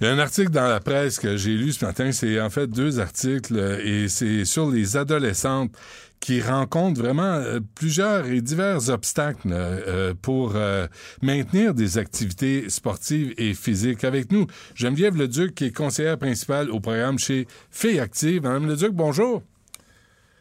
[0.00, 2.50] Il y a un article dans la presse que j'ai lu ce matin, c'est en
[2.50, 5.72] fait deux articles, et c'est sur les adolescentes
[6.20, 10.86] qui rencontrent vraiment euh, plusieurs et divers obstacles euh, pour euh,
[11.22, 14.04] maintenir des activités sportives et physiques.
[14.04, 18.42] Avec nous, Geneviève Leduc, qui est conseillère principale au programme chez Filles Actives.
[18.42, 19.42] Madame Leduc, bonjour.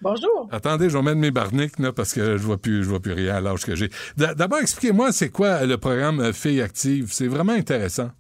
[0.02, 0.48] Bonjour.
[0.52, 3.14] Attendez, je vais mettre mes barniques là, parce que je vois plus, je vois plus
[3.14, 3.90] rien à l'âge que j'ai.
[4.16, 7.10] D'abord, expliquez-moi, c'est quoi le programme Filles Actives?
[7.12, 8.12] C'est vraiment intéressant.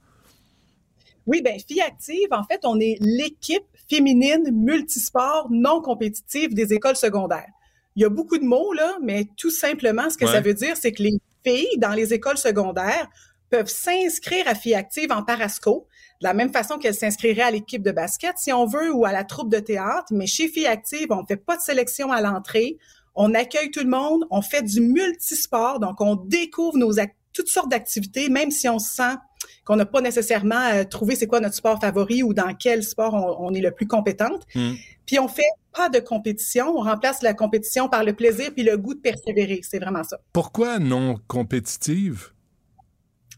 [1.28, 6.96] Oui, bien, Filles Actives, en fait, on est l'équipe féminine multisport non compétitive des écoles
[6.96, 7.52] secondaires.
[7.98, 10.78] Il y a beaucoup de mots, là, mais tout simplement, ce que ça veut dire,
[10.78, 13.10] c'est que les filles dans les écoles secondaires
[13.50, 15.88] peuvent s'inscrire à Filles Actives en parasco,
[16.22, 19.12] de la même façon qu'elles s'inscriraient à l'équipe de basket, si on veut, ou à
[19.12, 20.08] la troupe de théâtre.
[20.12, 22.78] Mais chez Filles Actives, on ne fait pas de sélection à l'entrée.
[23.16, 24.26] On accueille tout le monde.
[24.32, 25.80] On fait du multisport.
[25.80, 26.94] Donc, on découvre nos
[27.34, 29.16] toutes sortes d'activités, même si on sent
[29.66, 33.38] qu'on n'a pas nécessairement euh, trouvé c'est quoi notre sport favori ou dans quel sport
[33.40, 34.44] on, est le plus compétente.
[34.56, 34.74] Hmm.
[35.06, 35.44] Puis on fait
[35.74, 39.62] pas de compétition, on remplace la compétition par le plaisir puis le goût de persévérer.
[39.64, 40.20] C'est vraiment ça.
[40.34, 42.32] Pourquoi non compétitive?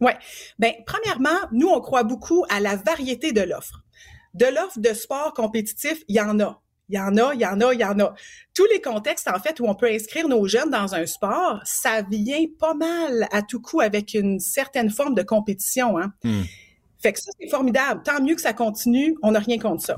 [0.02, 0.12] Oui.
[0.58, 3.84] Ben, premièrement, nous, on croit beaucoup à la variété de l'offre.
[4.34, 6.62] De l'offre de sport compétitif, il y en a.
[6.90, 8.14] Il y en a, il y en a, il y en a.
[8.56, 12.02] Tous les contextes, en fait, où on peut inscrire nos jeunes dans un sport, ça
[12.02, 15.98] vient pas mal à tout coup avec une certaine forme de compétition.
[15.98, 16.12] Hein?
[16.24, 16.44] Hmm.
[17.02, 18.02] Fait que ça, c'est formidable.
[18.04, 19.96] Tant mieux que ça continue, on n'a rien contre ça.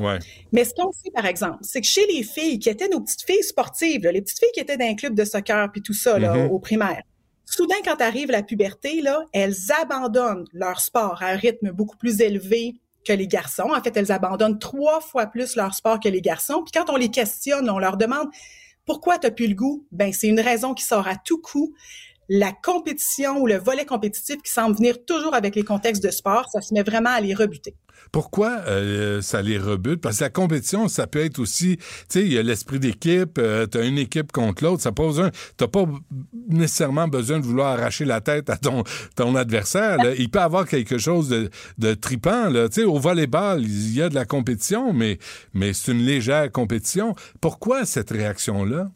[0.52, 3.24] Mais ce qu'on sait, par exemple, c'est que chez les filles qui étaient nos petites
[3.26, 6.20] filles sportives, les petites filles qui étaient dans un club de soccer puis tout ça,
[6.20, 6.50] là, mm-hmm.
[6.50, 7.02] au primaire,
[7.46, 12.22] soudain, quand arrive la puberté, là, elles abandonnent leur sport à un rythme beaucoup plus
[12.22, 12.76] élevé
[13.06, 13.72] que les garçons.
[13.76, 16.64] En fait, elles abandonnent trois fois plus leur sport que les garçons.
[16.64, 18.30] Puis quand on les questionne, on leur demande
[18.86, 19.86] pourquoi tu n'as plus le goût?
[19.92, 21.74] Ben, c'est une raison qui sort à tout coup
[22.34, 26.48] la compétition ou le volet compétitif qui semble venir toujours avec les contextes de sport,
[26.50, 27.76] ça se met vraiment à les rebuter.
[28.12, 30.02] Pourquoi euh, ça les rebute?
[30.02, 33.38] Parce que la compétition, ça peut être aussi, tu sais, il y a l'esprit d'équipe,
[33.38, 35.86] euh, tu as une équipe contre l'autre, ça pose un, t'as pas
[36.50, 38.84] nécessairement besoin de vouloir arracher la tête à ton,
[39.36, 39.98] adversaire.
[40.18, 42.52] Il peut avoir quelque chose de, tripant.
[42.52, 45.20] Tu sais, au volleyball, il y a de la compétition, mais,
[45.54, 47.16] mais c'est une légère compétition.
[47.40, 48.90] Pourquoi cette réaction-là?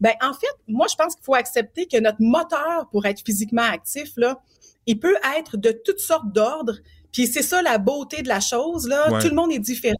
[0.00, 3.62] Ben en fait, moi je pense qu'il faut accepter que notre moteur pour être physiquement
[3.62, 4.40] actif là,
[4.86, 6.78] il peut être de toutes sortes d'ordres.
[7.16, 9.08] Puis c'est ça la beauté de la chose là.
[9.22, 9.96] Tout le monde est différent.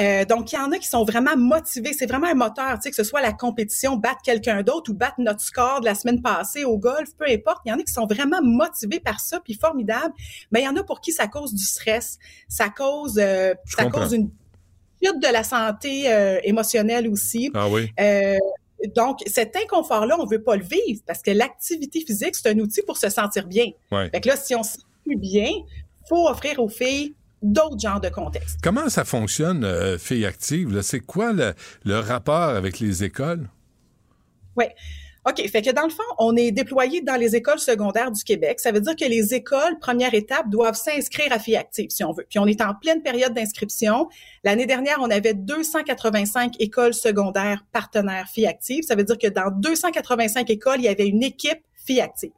[0.00, 1.92] Euh, donc il y en a qui sont vraiment motivés.
[1.92, 4.94] C'est vraiment un moteur, tu sais, que ce soit la compétition, battre quelqu'un d'autre ou
[4.94, 7.58] battre notre score de la semaine passée au golf, peu importe.
[7.66, 10.14] Il y en a qui sont vraiment motivés par ça, puis formidable.
[10.50, 13.84] Mais il y en a pour qui ça cause du stress, ça cause, euh, ça
[13.90, 14.30] cause une
[15.04, 17.50] chute de la santé euh, émotionnelle aussi.
[17.52, 17.92] Ah oui.
[18.00, 18.38] Euh,
[18.96, 22.80] donc, cet inconfort-là, on veut pas le vivre parce que l'activité physique, c'est un outil
[22.86, 23.66] pour se sentir bien.
[23.92, 24.08] Ouais.
[24.08, 25.50] Fait que là, si on se sent plus bien,
[26.08, 28.58] faut offrir aux filles d'autres genres de contextes.
[28.62, 30.82] Comment ça fonctionne, euh, Filles Actives?
[30.82, 31.54] C'est quoi le,
[31.84, 33.48] le, rapport avec les écoles?
[34.56, 34.64] Oui.
[35.28, 38.60] OK, fait que dans le fond, on est déployé dans les écoles secondaires du Québec.
[38.60, 42.12] Ça veut dire que les écoles, première étape, doivent s'inscrire à Filles Actives, si on
[42.12, 42.24] veut.
[42.28, 44.08] Puis on est en pleine période d'inscription.
[44.42, 48.84] L'année dernière, on avait 285 écoles secondaires partenaires Filles Actives.
[48.84, 52.32] Ça veut dire que dans 285 écoles, il y avait une équipe Filles Actives.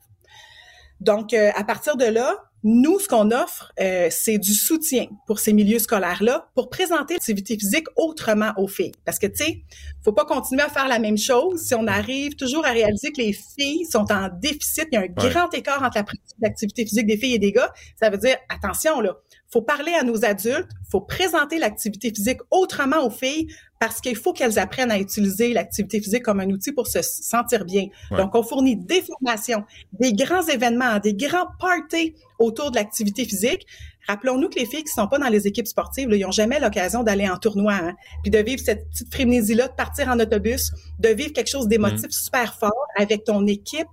[1.01, 5.39] Donc, euh, à partir de là, nous, ce qu'on offre, euh, c'est du soutien pour
[5.39, 8.93] ces milieux scolaires-là pour présenter l'activité physique autrement aux filles.
[9.05, 9.63] Parce que, tu sais,
[10.05, 13.23] faut pas continuer à faire la même chose si on arrive toujours à réaliser que
[13.23, 14.89] les filles sont en déficit.
[14.93, 17.53] Il y a un grand écart entre la pratique d'activité physique des filles et des
[17.53, 17.73] gars.
[17.99, 19.17] Ça veut dire, attention, là,
[19.53, 23.49] faut parler à nos adultes, faut présenter l'activité physique autrement aux filles
[23.81, 27.65] parce qu'il faut qu'elles apprennent à utiliser l'activité physique comme un outil pour se sentir
[27.65, 27.87] bien.
[28.11, 33.67] Donc, on fournit des formations, des grands événements, des grands parties autour de l'activité physique.
[34.09, 37.05] Rappelons-nous que les filles qui sont pas dans les équipes sportives, ils n'ont jamais l'occasion
[37.05, 41.11] d'aller en tournoi, hein, puis de vivre cette petite frénésie-là, de partir en autobus, de
[41.11, 42.11] vivre quelque chose d'émotif mmh.
[42.11, 43.87] super fort avec ton équipe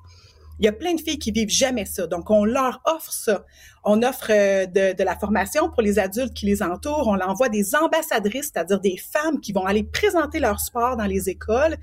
[0.60, 2.08] Il y a plein de filles qui vivent jamais ça.
[2.08, 3.46] Donc, on leur offre ça.
[3.84, 7.08] On offre euh, de, la formation pour les adultes qui les entourent.
[7.08, 11.30] On envoie des ambassadrices, c'est-à-dire des femmes qui vont aller présenter leur sport dans les
[11.30, 11.78] écoles.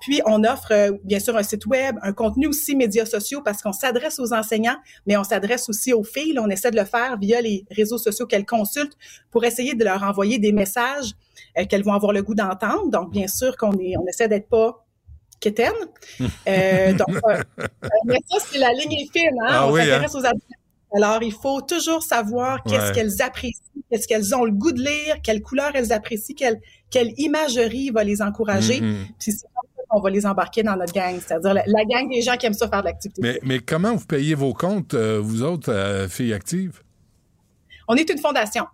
[0.00, 3.62] Puis, on offre, euh, bien sûr, un site web, un contenu aussi médias sociaux parce
[3.62, 6.38] qu'on s'adresse aux enseignants, mais on s'adresse aussi aux filles.
[6.38, 8.96] on essaie de le faire via les réseaux sociaux qu'elles consultent
[9.30, 11.14] pour essayer de leur envoyer des messages
[11.58, 12.90] euh, qu'elles vont avoir le goût d'entendre.
[12.90, 14.86] Donc, bien sûr qu'on est, on essaie d'être pas
[15.40, 15.72] quétaine.
[16.48, 17.42] Euh, donc, euh,
[18.04, 19.30] mais ça, c'est la ligne fine.
[19.42, 19.48] Hein?
[19.48, 20.18] Ah on s'intéresse hein?
[20.18, 20.44] aux adultes.
[20.94, 25.16] Alors, il faut toujours savoir qu'est-ce qu'elles apprécient, qu'est-ce qu'elles ont le goût de lire,
[25.22, 26.60] quelle couleur elles apprécient, quelle,
[26.90, 28.80] quelle imagerie va les encourager.
[28.80, 29.06] Mm-hmm.
[29.18, 32.22] Puis c'est comme ça qu'on va les embarquer dans notre gang, c'est-à-dire la, gang des
[32.22, 33.22] gens qui aiment ça faire de l'activité.
[33.22, 36.82] Mais, mais, comment vous payez vos comptes, euh, vous autres, euh, filles actives?
[37.86, 38.64] On est une fondation.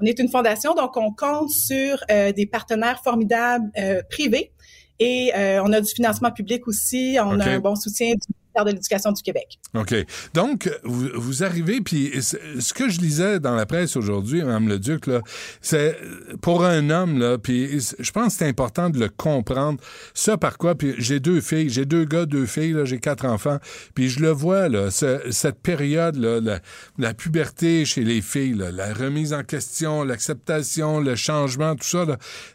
[0.00, 3.68] On est une fondation, donc on compte sur euh, des partenaires formidables
[4.08, 4.52] privés
[4.98, 7.16] et euh, on a du financement public aussi.
[7.20, 9.58] On a un bon soutien du ministère de l'Éducation du Québec.
[9.74, 9.94] OK.
[10.34, 15.06] Donc, vous, vous arrivez, puis ce que je lisais dans la presse aujourd'hui, Mme Leduc,
[15.06, 15.20] là,
[15.60, 15.96] c'est
[16.40, 19.78] pour un homme, là, puis je pense que c'est important de le comprendre.
[20.14, 20.74] Ça par quoi?
[20.74, 23.58] Puis j'ai deux filles, j'ai deux gars, deux filles, là, j'ai quatre enfants,
[23.94, 26.60] puis je le vois, là, cette période, là, la,
[26.98, 32.04] la, puberté chez les filles, là, la remise en question, l'acceptation, le changement, tout ça,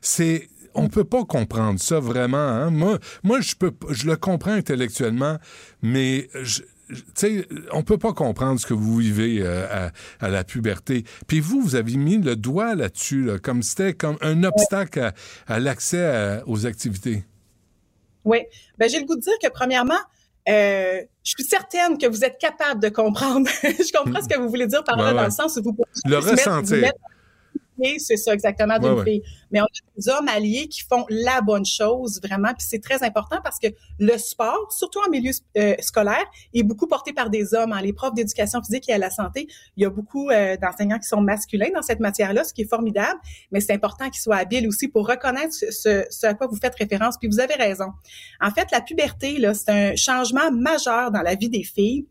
[0.02, 2.38] c'est on peut pas comprendre ça vraiment.
[2.38, 2.70] Hein.
[2.70, 5.38] Moi, moi, je peux, je le comprends intellectuellement,
[5.82, 6.62] mais je,
[7.16, 9.90] sais, on peut pas comprendre ce que vous vivez euh,
[10.20, 11.04] à, la puberté.
[11.28, 15.12] Puis vous, vous avez mis le doigt là-dessus, comme c'était comme un obstacle
[15.48, 17.24] à, l'accès aux activités.
[18.26, 18.40] Oui.
[18.78, 20.00] Ben, j'ai le goût de dire que premièrement,
[20.50, 23.50] euh, je suis certaine que vous êtes capable de comprendre.
[23.64, 25.88] je comprends ce que vous voulez dire par là, dans le sens où vous pouvez
[26.06, 26.92] le ressentir
[27.98, 29.22] c'est ça exactement d'une fille.
[29.52, 33.04] Mais on a des hommes alliés qui font la bonne chose vraiment, puis c'est très
[33.04, 33.68] important parce que
[34.00, 37.72] le sport, surtout en milieu euh, scolaire, est beaucoup porté par des hommes.
[37.72, 37.82] Hein.
[37.82, 39.48] Les profs d'éducation physique et à la santé,
[39.78, 42.70] il y a beaucoup euh, d'enseignants qui sont masculins dans cette matière-là, ce qui est
[42.70, 43.20] formidable.
[43.52, 46.76] Mais c'est important qu'ils soient habiles aussi pour reconnaître ce, ce, à quoi vous faites
[46.76, 47.18] référence.
[47.18, 47.88] Puis vous avez raison.
[48.42, 52.06] En fait, la puberté là, c'est un changement majeur dans la vie des filles.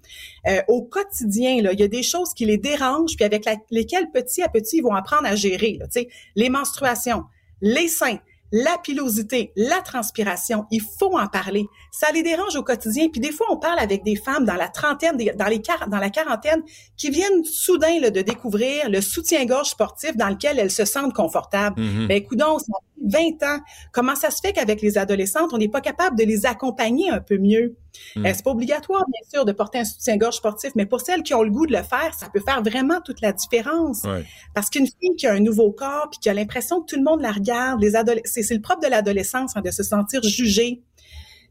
[0.49, 4.11] Euh, au quotidien, là, il y a des choses qui les dérangent, puis avec lesquelles
[4.13, 7.25] petit à petit ils vont apprendre à gérer les menstruations,
[7.61, 8.19] les seins,
[8.53, 11.67] la pilosité, la transpiration, il faut en parler.
[11.91, 13.09] Ça les dérange au quotidien.
[13.09, 16.11] Puis des fois, on parle avec des femmes dans la trentaine, dans, les dans la
[16.11, 16.63] quarantaine,
[16.99, 21.81] qui viennent soudain de découvrir le soutien-gorge sportif dans lequel elles se sentent confortables.
[21.81, 22.07] Mm-hmm.
[22.07, 22.73] Ben, coudons, ça
[23.05, 23.61] 20 ans.
[23.93, 27.21] Comment ça se fait qu'avec les adolescentes, on n'est pas capable de les accompagner un
[27.21, 27.77] peu mieux?
[28.17, 28.27] Mm.
[28.33, 31.43] C'est pas obligatoire, bien sûr, de porter un soutien-gorge sportif, mais pour celles qui ont
[31.43, 34.03] le goût de le faire, ça peut faire vraiment toute la différence.
[34.55, 37.05] Parce qu'une fille qui a un nouveau corps puis qui a l'impression que tout le
[37.05, 37.93] monde la regarde, les
[38.25, 40.83] c'est le propre de l'adolescence, hein, de se sentir jugée.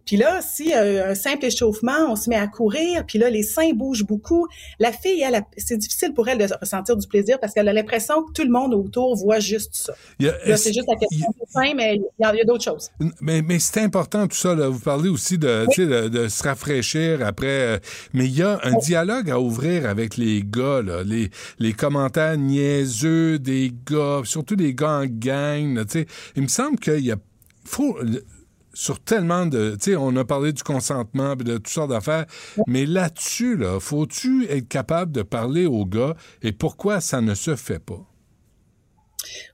[0.06, 3.44] Puis là, si euh, un simple échauffement, on se met à courir, puis là, les
[3.44, 4.48] seins bougent beaucoup,
[4.80, 8.24] la fille, elle, c'est difficile pour elle de ressentir du plaisir parce qu'elle a l'impression
[8.24, 9.94] que tout le monde autour voit juste ça.
[10.20, 12.90] là, c'est juste la question des seins, mais il y a, d'autres choses.
[13.22, 14.56] Mais, mais c'est important tout ça.
[14.56, 14.68] Là.
[14.68, 17.48] Vous parlez aussi de, de, de, se rafraîchir après.
[17.48, 17.80] Euh,
[18.14, 21.04] mais il y a un dialogue à ouvrir avec les gars, là.
[21.04, 25.76] Les, les commentaires niaiseux des gars, surtout des gars en gang.
[25.76, 25.84] Là,
[26.36, 27.16] il me semble qu'il y a
[27.64, 27.98] faut
[28.74, 29.76] sur tellement de...
[29.80, 32.26] Tu sais, on a parlé du consentement de toutes sortes d'affaires,
[32.68, 37.56] mais là-dessus, là, faut-tu être capable de parler aux gars et pourquoi ça ne se
[37.56, 38.08] fait pas?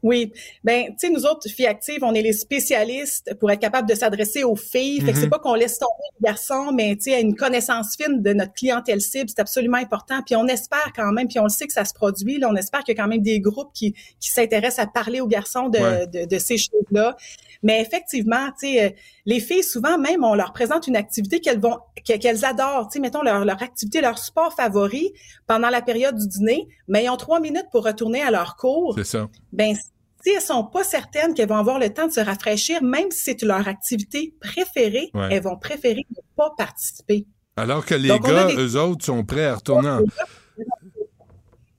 [0.04, 0.32] Oui,
[0.64, 3.96] ben tu sais nous autres filles actives, on est les spécialistes pour être capable de
[3.96, 5.02] s'adresser aux filles.
[5.02, 5.30] Fait que c'est mhm.
[5.30, 9.02] pas qu'on laisse tomber les garçons, mais tu sais une connaissance fine de notre clientèle
[9.02, 10.22] cible, c'est absolument important.
[10.26, 12.40] Puis on espère quand même, puis on le sait que ça se produit.
[12.40, 15.22] Là, on espère qu'il y a quand même des groupes qui, qui s'intéressent à parler
[15.22, 17.16] aux garçons de, de, de ces choses-là.
[17.64, 18.90] Mais effectivement, tu sais, euh,
[19.28, 23.00] les filles souvent même on leur présente une activité qu'elles vont qu'elles adorent, tu sais,
[23.00, 25.14] mettons leur, leur activité, leur sport favori
[25.46, 28.96] pendant la période du dîner, mais ils ont trois minutes pour retourner à leur cours.
[28.98, 29.76] C'est ça ben
[30.24, 33.26] si elles sont pas certaines qu'elles vont avoir le temps de se rafraîchir, même si
[33.26, 37.28] c'est leur activité préférée, elles vont préférer ne pas participer.
[37.56, 40.02] Alors que les gars, eux autres, sont prêts à retourner en...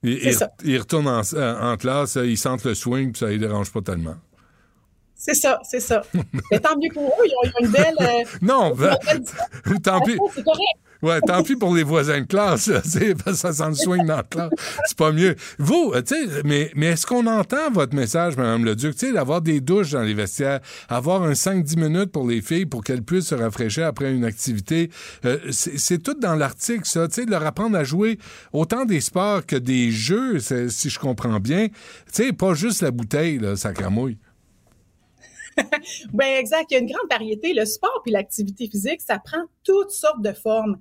[0.04, 4.14] Ils, retournent en, classe, ils sentent le swing, puis ça les dérange pas tellement.
[5.20, 6.02] C'est ça, c'est ça.
[6.50, 7.94] Mais tant mieux pour eux, ils ont, une belle.
[8.00, 8.96] Euh, non, ben,
[9.82, 10.16] tant pis.
[10.34, 10.78] C'est correct.
[11.02, 12.70] Ouais, tant pis pour les voisins de classe,
[13.34, 14.50] ça s'en swing dans la classe.
[14.86, 15.36] C'est pas mieux.
[15.58, 19.40] Vous, tu sais, mais, mais est-ce qu'on entend votre message, Mme Leduc, tu sais, d'avoir
[19.40, 23.28] des douches dans les vestiaires, avoir un 5-10 minutes pour les filles pour qu'elles puissent
[23.28, 24.90] se rafraîchir après une activité,
[25.24, 28.18] euh, c'est tout dans l'article, ça, tu sais, de leur apprendre à jouer
[28.52, 31.68] autant des sports que des jeux, si je comprends bien.
[32.12, 34.18] Tu sais, pas juste la bouteille, là, ça cramouille.
[36.12, 36.70] ben exact.
[36.70, 37.52] Il y a une grande variété.
[37.54, 40.78] Le sport puis l'activité physique, ça prend toutes sortes de formes.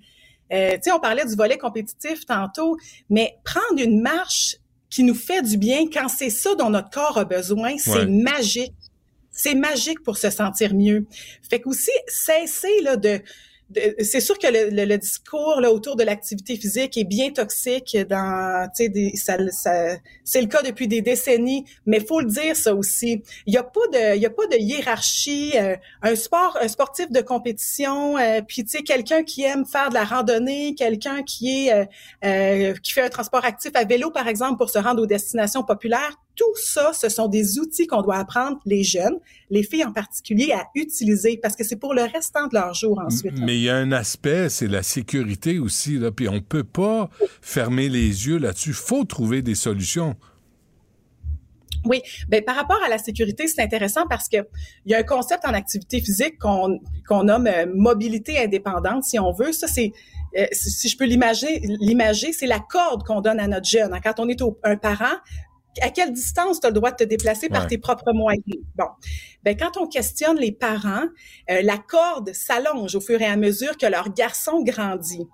[0.53, 2.77] Euh, tu sais, on parlait du volet compétitif tantôt,
[3.09, 4.57] mais prendre une marche
[4.89, 8.73] qui nous fait du bien quand c'est ça dont notre corps a besoin, c'est magique.
[9.29, 11.05] C'est magique pour se sentir mieux.
[11.47, 13.21] Fait qu'aussi, cesser là, de,
[13.75, 18.69] c'est sûr que le, le, discours là, autour de l'activité physique est bien toxique dans
[18.73, 23.23] sais ça, ça c'est le cas depuis des décennies mais faut le dire ça aussi.
[23.45, 26.67] Il y a pas de il y a pas de hiérarchie euh, un sport un
[26.67, 31.23] sportif de compétition euh, puis tu sais quelqu'un qui aime faire de la randonnée quelqu'un
[31.23, 31.87] qui est
[32.23, 35.63] euh, qui fait un transport actif à vélo par exemple pour se rendre aux destinations
[35.63, 39.17] populaires tout ça, ce sont des outils qu'on doit apprendre les jeunes,
[39.49, 43.01] les filles en particulier, à utiliser parce que c'est pour le restant de leur jour
[43.05, 43.37] ensuite.
[43.39, 47.09] Mais il y a un aspect, c'est la sécurité aussi, là, puis on peut pas
[47.41, 48.73] fermer les yeux là-dessus.
[48.73, 50.15] Faut trouver des solutions.
[51.85, 54.37] Oui, ben par rapport à la sécurité, c'est intéressant parce que
[54.85, 59.17] il y a un concept en activité physique qu'on qu'on nomme euh, mobilité indépendante, si
[59.19, 59.53] on veut.
[59.53, 59.91] Ça, c'est
[60.37, 63.97] euh, si je peux l'imager, l'imager, c'est la corde qu'on donne à notre jeune.
[64.03, 65.15] Quand on est un parent,
[65.81, 68.43] à quelle distance tu as le droit de te déplacer par tes propres moyens?
[68.75, 68.87] Bon,
[69.43, 71.05] ben quand on questionne les parents,
[71.49, 75.27] euh, la corde s'allonge au fur et à mesure que leur garçon grandit.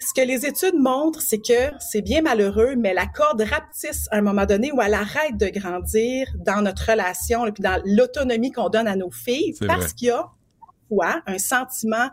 [0.00, 4.18] Ce que les études montrent, c'est que c'est bien malheureux, mais la corde rapetisse à
[4.18, 8.52] un moment donné où elle arrête de grandir dans notre relation et puis dans l'autonomie
[8.52, 10.30] qu'on donne à nos filles parce qu'il y a
[10.88, 12.08] quoi un sentiment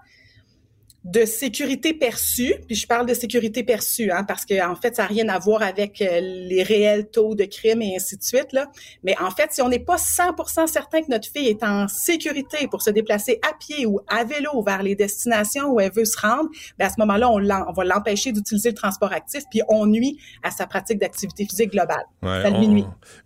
[1.06, 5.04] de sécurité perçue, puis je parle de sécurité perçue, hein, parce que en fait, ça
[5.04, 8.54] n'a rien à voir avec euh, les réels taux de crime et ainsi de suite.
[8.54, 8.72] Là.
[9.04, 12.68] Mais en fait, si on n'est pas 100% certain que notre fille est en sécurité
[12.68, 16.20] pour se déplacer à pied ou à vélo vers les destinations où elle veut se
[16.20, 19.86] rendre, bien, à ce moment-là, on, on va l'empêcher d'utiliser le transport actif, puis on
[19.86, 22.06] nuit à sa pratique d'activité physique globale.
[22.24, 22.42] Ouais,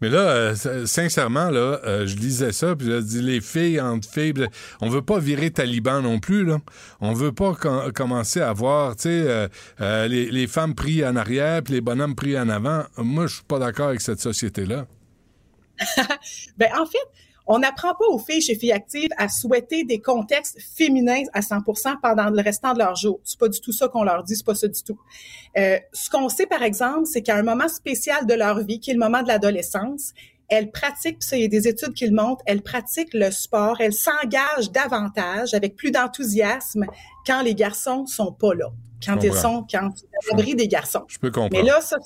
[0.01, 4.09] Mais là, euh, sincèrement, là, euh, je lisais ça, puis je dis les filles entre
[4.09, 4.33] filles,
[4.81, 6.57] on veut pas virer taliban non plus, là.
[6.99, 7.53] On veut pas
[7.93, 9.47] commencer à voir, tu sais, euh,
[9.81, 12.83] euh, les, femmes pris en arrière puis les bonhommes pris en avant.
[12.97, 14.85] Moi, je suis pas d'accord avec cette société-là.
[16.57, 16.97] ben, en fait,
[17.51, 21.99] on n'apprend pas aux filles chez Filles Actives à souhaiter des contextes féminins à 100%
[21.99, 23.19] pendant le restant de leur jour.
[23.23, 24.99] C'est pas du tout ça qu'on leur dit, c'est pas ça du tout.
[25.57, 28.91] Euh, ce qu'on sait, par exemple, c'est qu'à un moment spécial de leur vie, qui
[28.91, 30.13] est le moment de l'adolescence,
[30.49, 33.79] elles pratiquent, puis il y a des études qui le montrent, elles pratiquent le sport,
[33.79, 36.85] elles s'engagent davantage, avec plus d'enthousiasme,
[37.25, 38.71] quand les garçons sont pas là,
[39.05, 39.91] quand ils sont, quand
[40.29, 41.03] l'abri des garçons.
[41.07, 41.51] Je peux comprendre.
[41.53, 41.97] Mais là, ça,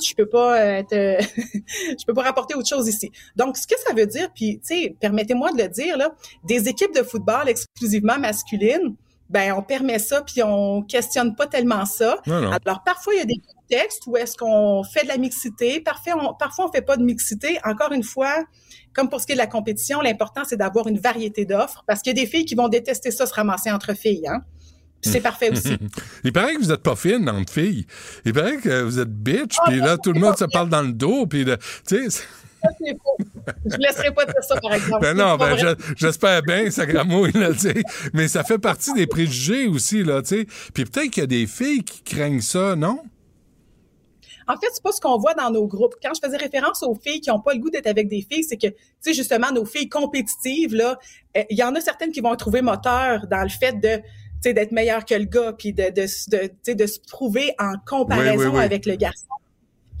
[0.00, 3.10] je peux pas euh, je peux pas rapporter autre chose ici.
[3.36, 6.68] Donc ce que ça veut dire puis tu sais permettez-moi de le dire là, des
[6.68, 8.94] équipes de football exclusivement masculines,
[9.28, 12.20] ben on permet ça puis on questionne pas tellement ça.
[12.26, 13.40] Alors parfois il y a des
[13.72, 17.02] contextes où est-ce qu'on fait de la mixité, parfois on, parfois on fait pas de
[17.02, 17.58] mixité.
[17.64, 18.44] Encore une fois,
[18.92, 22.00] comme pour ce qui est de la compétition, l'important c'est d'avoir une variété d'offres parce
[22.02, 24.40] qu'il y a des filles qui vont détester ça se ramasser entre filles hein.
[25.04, 25.76] C'est parfait aussi.
[26.24, 27.88] Il paraît que vous êtes pas fine entre filles.
[28.24, 30.82] Il paraît que vous êtes bitch, ah, puis là, tout le monde se parle dans
[30.82, 32.22] le dos, puis tu sais...
[32.62, 35.00] Je ne laisserai pas dire ça, par exemple.
[35.00, 35.56] Ben non, ben
[35.96, 37.82] j'espère bien, ça gramouille, là, tu sais.
[38.12, 40.46] Mais ça fait partie des préjugés aussi, là, tu sais.
[40.72, 43.00] Puis peut-être qu'il y a des filles qui craignent ça, non?
[44.48, 45.94] En fait, c'est pas ce qu'on voit dans nos groupes.
[46.02, 48.44] Quand je faisais référence aux filles qui n'ont pas le goût d'être avec des filles,
[48.44, 50.98] c'est que, tu sais, justement, nos filles compétitives, là,
[51.36, 54.02] euh, il y en a certaines qui vont trouver moteur dans le fait de,
[54.50, 56.06] d'être meilleure que le gars, puis de, de,
[56.66, 59.26] de, de se trouver en comparaison avec le garçon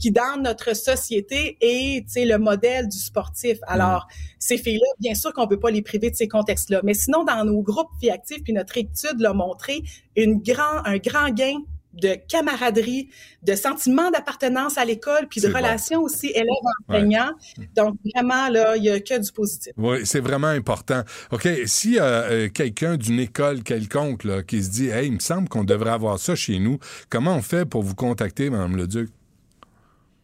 [0.02, 3.58] qui dans notre société est le modèle du sportif.
[3.68, 4.14] Alors, mm.
[4.40, 6.80] ces filles-là, bien sûr qu'on peut pas les priver de ces contextes-là.
[6.82, 9.82] Mais sinon, dans nos groupes filles actives, puis notre étude l'a montré,
[10.16, 11.54] une grand, un grand gain
[11.94, 13.10] de camaraderie,
[13.42, 17.32] de sentiment d'appartenance à l'école, puis de relation aussi élève-enseignant.
[17.76, 19.72] Donc, vraiment, là, il y a que du positif.
[19.76, 21.02] Oui, c'est vraiment important.
[21.30, 25.48] OK, si euh, quelqu'un d'une école quelconque là, qui se dit «Hey, il me semble
[25.48, 26.78] qu'on devrait avoir ça chez nous»,
[27.10, 29.10] comment on fait pour vous contacter, Mme Leduc?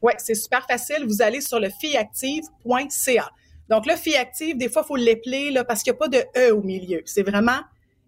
[0.00, 1.04] Oui, c'est super facile.
[1.06, 3.30] Vous allez sur le filleactive.ca.
[3.68, 6.08] Donc, le fille active, des fois, il faut l'épeler là, parce qu'il n'y a pas
[6.08, 7.02] de E au milieu.
[7.04, 7.60] C'est vraiment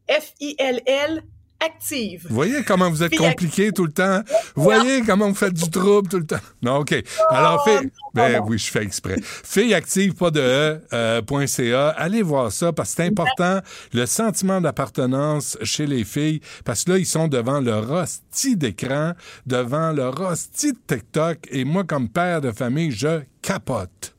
[0.09, 1.23] F-I-L-L
[1.65, 2.27] active.
[2.29, 4.21] Vous voyez comment vous êtes compliqué tout le temps?
[4.55, 6.41] Vous voyez comment vous faites du trouble tout le temps?
[6.63, 6.95] Non, OK.
[7.29, 9.17] Alors, fait, ben oui, je fais exprès.
[9.23, 13.61] Fille active, pas de e, euh, Allez voir ça parce que c'est important,
[13.93, 19.13] le sentiment d'appartenance chez les filles, parce que là, ils sont devant leur hostie d'écran,
[19.47, 24.15] devant leur hostie de TikTok, et moi, comme père de famille, je capote.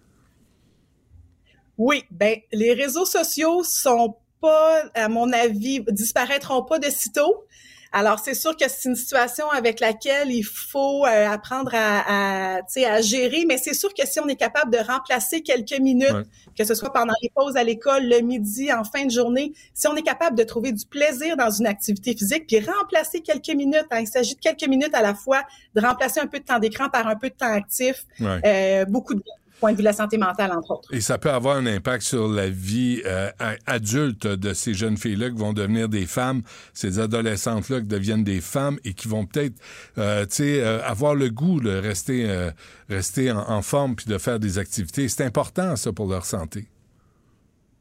[1.77, 7.45] Oui, ben les réseaux sociaux sont pas, à mon avis, disparaîtront pas de sitôt.
[7.93, 12.62] Alors, c'est sûr que c'est une situation avec laquelle il faut euh, apprendre à, à,
[12.88, 16.25] à gérer, mais c'est sûr que si on est capable de remplacer quelques minutes,
[16.57, 19.88] que ce soit pendant les pauses à l'école, le midi, en fin de journée, si
[19.89, 23.88] on est capable de trouver du plaisir dans une activité physique, puis remplacer quelques minutes,
[23.91, 25.43] hein, il s'agit de quelques minutes à la fois,
[25.75, 29.15] de remplacer un peu de temps d'écran par un peu de temps actif, euh, beaucoup
[29.15, 29.21] de
[29.62, 30.94] point de vue de la santé mentale, entre autres.
[30.94, 33.32] Et ça peut avoir un impact sur la vie euh,
[33.65, 36.41] adulte de ces jeunes filles-là qui vont devenir des femmes,
[36.74, 39.56] ces adolescentes-là qui deviennent des femmes et qui vont peut-être,
[39.98, 42.50] euh, tu sais, euh, avoir le goût de rester,
[42.89, 45.08] rester en, forme puis de faire des activités.
[45.08, 46.68] C'est important, ça, pour leur santé.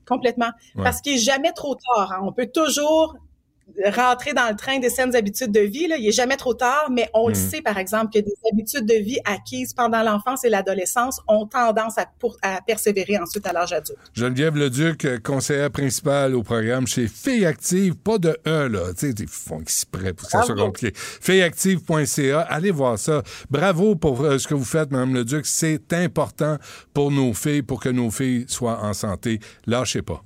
[0.07, 0.51] Complètement.
[0.77, 2.13] Parce qu'il n'est jamais trop tard.
[2.13, 2.21] Hein.
[2.23, 3.17] On peut toujours
[3.95, 5.87] rentrer dans le train des saines habitudes de vie.
[5.87, 5.97] Là.
[5.97, 7.51] Il est jamais trop tard, mais on le mm.
[7.51, 11.99] sait, par exemple, que des habitudes de vie acquises pendant l'enfance et l'adolescence ont tendance
[11.99, 12.07] à,
[12.43, 13.99] à, persévérer ensuite à l'âge adulte.
[14.15, 18.93] Geneviève Leduc, conseillère principale au programme chez Filles Active, pas de E, là.
[18.97, 20.93] Tu sais, ils font exprès pour que ça soit compliqué.
[20.95, 23.23] Filleactive.ca, allez voir ça.
[23.51, 25.47] Bravo pour euh, ce que vous faites, Mme Leduc.
[25.47, 26.59] C'est important
[26.95, 29.41] pour nos filles, pour que nos filles soient en santé.
[29.67, 30.23] Lâchez pas.